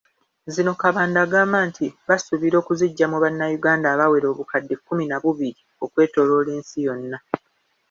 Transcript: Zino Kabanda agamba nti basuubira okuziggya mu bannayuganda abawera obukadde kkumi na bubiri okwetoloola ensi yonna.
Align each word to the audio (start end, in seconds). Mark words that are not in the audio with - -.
Zino 0.53 0.71
Kabanda 0.81 1.19
agamba 1.25 1.57
nti 1.69 1.85
basuubira 2.07 2.55
okuziggya 2.59 3.05
mu 3.11 3.17
bannayuganda 3.23 3.87
abawera 3.93 4.27
obukadde 4.33 4.73
kkumi 4.79 5.03
na 5.07 5.17
bubiri 5.23 5.59
okwetoloola 5.83 6.49
ensi 6.57 6.77
yonna. 6.85 7.17